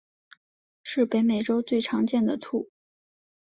[0.81, 2.71] 是北美洲最常见的兔。